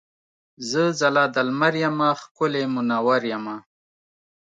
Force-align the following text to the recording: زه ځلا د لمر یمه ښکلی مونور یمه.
زه 0.69 0.83
ځلا 0.99 1.25
د 1.35 1.37
لمر 1.47 1.73
یمه 1.83 2.09
ښکلی 2.21 2.63
مونور 2.73 3.21
یمه. 3.31 3.57